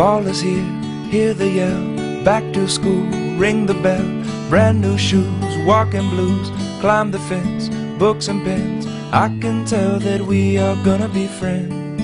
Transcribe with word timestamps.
Fall 0.00 0.26
is 0.28 0.40
here, 0.40 0.64
hear 1.10 1.34
the 1.34 1.46
yell. 1.46 2.24
Back 2.24 2.54
to 2.54 2.66
school, 2.66 3.04
ring 3.36 3.66
the 3.66 3.74
bell. 3.74 4.06
Brand 4.48 4.80
new 4.80 4.96
shoes, 4.96 5.52
walking 5.66 6.08
blues. 6.08 6.48
Climb 6.80 7.10
the 7.10 7.18
fence, 7.18 7.68
books 7.98 8.28
and 8.28 8.42
pens. 8.42 8.86
I 9.12 9.28
can 9.42 9.66
tell 9.66 9.98
that 9.98 10.22
we 10.22 10.56
are 10.56 10.74
gonna 10.86 11.10
be 11.10 11.26
friends. 11.26 12.00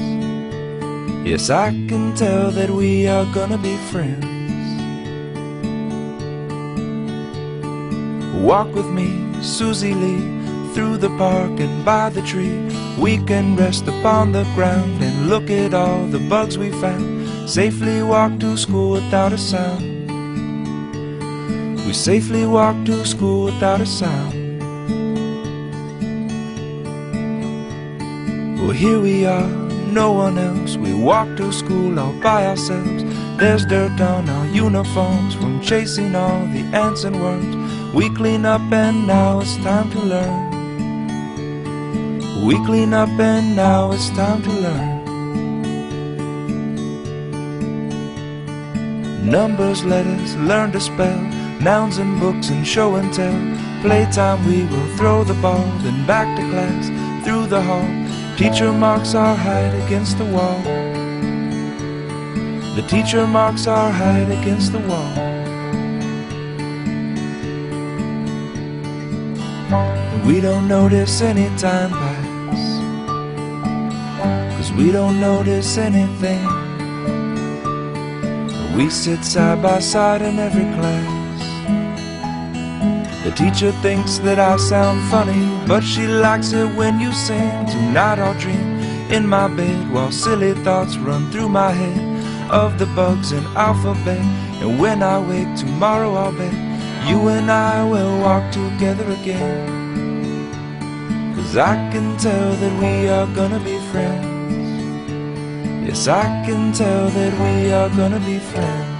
Yes, 1.26 1.48
I 1.48 1.70
can 1.88 2.14
tell 2.14 2.50
that 2.50 2.68
we 2.68 3.08
are 3.08 3.24
gonna 3.32 3.56
be 3.56 3.74
friends. 3.90 4.26
Walk 8.44 8.74
with 8.74 8.90
me, 8.90 9.08
Suzy 9.40 9.94
Lee, 9.94 10.20
through 10.74 10.98
the 10.98 11.16
park 11.16 11.58
and 11.60 11.82
by 11.82 12.10
the 12.10 12.20
tree. 12.20 12.60
We 12.98 13.16
can 13.24 13.56
rest 13.56 13.88
upon 13.88 14.32
the 14.32 14.44
ground 14.54 15.02
and 15.02 15.30
look 15.30 15.48
at 15.48 15.72
all 15.72 16.04
the 16.08 16.20
bugs 16.28 16.58
we 16.58 16.70
found. 16.72 17.15
Safely 17.46 18.02
walk 18.02 18.40
to 18.40 18.56
school 18.56 18.90
without 18.90 19.32
a 19.32 19.38
sound. 19.38 20.10
We 21.86 21.92
safely 21.92 22.44
walk 22.44 22.84
to 22.86 23.06
school 23.06 23.44
without 23.44 23.80
a 23.80 23.86
sound. 23.86 24.34
Well, 28.58 28.72
here 28.72 28.98
we 28.98 29.26
are, 29.26 29.46
no 29.46 30.10
one 30.10 30.38
else. 30.38 30.76
We 30.76 30.92
walk 30.92 31.36
to 31.36 31.52
school 31.52 32.00
all 32.00 32.12
by 32.20 32.48
ourselves. 32.48 33.04
There's 33.38 33.64
dirt 33.64 34.00
on 34.00 34.28
our 34.28 34.46
uniforms 34.48 35.36
from 35.36 35.60
chasing 35.62 36.16
all 36.16 36.46
the 36.46 36.64
ants 36.74 37.04
and 37.04 37.20
worms. 37.20 37.54
We 37.94 38.10
clean 38.10 38.44
up 38.44 38.72
and 38.72 39.06
now 39.06 39.38
it's 39.38 39.56
time 39.58 39.88
to 39.92 40.00
learn. 40.00 40.50
We 42.44 42.56
clean 42.66 42.92
up 42.92 43.08
and 43.20 43.54
now 43.54 43.92
it's 43.92 44.10
time 44.10 44.42
to 44.42 44.50
learn. 44.50 44.95
Numbers, 49.26 49.84
letters, 49.84 50.36
learn 50.36 50.70
to 50.70 50.80
spell, 50.80 51.20
nouns 51.60 51.98
and 51.98 52.20
books 52.20 52.50
and 52.50 52.64
show 52.64 52.94
and 52.94 53.12
tell. 53.12 53.34
Playtime, 53.82 54.46
we 54.46 54.62
will 54.66 54.96
throw 54.96 55.24
the 55.24 55.34
ball, 55.34 55.66
then 55.82 56.06
back 56.06 56.36
to 56.36 56.42
class, 56.50 57.24
through 57.24 57.46
the 57.46 57.60
hall. 57.60 57.88
Teacher 58.36 58.70
marks 58.72 59.16
our 59.16 59.34
height 59.34 59.74
against 59.84 60.18
the 60.18 60.26
wall. 60.26 60.62
The 62.76 62.86
teacher 62.86 63.26
marks 63.26 63.66
our 63.66 63.90
height 63.90 64.30
against 64.30 64.70
the 64.70 64.78
wall. 64.78 65.12
We 70.24 70.40
don't 70.40 70.68
notice 70.68 71.20
any 71.20 71.48
time 71.58 71.90
pass. 71.90 72.78
Cause 74.56 74.72
we 74.72 74.92
don't 74.92 75.20
notice 75.20 75.78
anything. 75.78 76.75
We 78.76 78.90
sit 78.90 79.24
side 79.24 79.62
by 79.62 79.78
side 79.78 80.20
in 80.20 80.38
every 80.38 80.66
class. 80.74 81.42
The 83.24 83.30
teacher 83.30 83.72
thinks 83.80 84.18
that 84.18 84.38
I 84.38 84.58
sound 84.58 85.00
funny, 85.10 85.48
but 85.66 85.82
she 85.82 86.06
likes 86.06 86.52
it 86.52 86.68
when 86.76 87.00
you 87.00 87.10
sing. 87.12 87.64
Tonight 87.64 88.18
I'll 88.18 88.38
dream 88.38 88.78
in 89.10 89.26
my 89.26 89.48
bed 89.48 89.90
while 89.90 90.12
silly 90.12 90.52
thoughts 90.62 90.98
run 90.98 91.30
through 91.30 91.48
my 91.48 91.70
head 91.70 92.50
of 92.50 92.78
the 92.78 92.84
bugs 92.94 93.32
in 93.32 93.42
alphabet. 93.56 94.20
And 94.60 94.78
when 94.78 95.02
I 95.02 95.20
wake 95.26 95.56
tomorrow, 95.56 96.12
I'll 96.12 96.32
bet 96.32 96.52
you 97.08 97.28
and 97.28 97.50
I 97.50 97.82
will 97.82 98.20
walk 98.20 98.52
together 98.52 99.10
again. 99.22 100.52
Cause 101.34 101.56
I 101.56 101.76
can 101.90 102.18
tell 102.18 102.52
that 102.52 102.82
we 102.82 103.08
are 103.08 103.26
gonna 103.34 103.60
be 103.60 103.78
friends. 103.90 104.35
Yes, 105.86 106.08
I 106.08 106.44
can 106.44 106.72
tell 106.72 107.08
that 107.10 107.32
we 107.38 107.70
are 107.70 107.88
gonna 107.90 108.18
be 108.18 108.40
friends. 108.40 108.95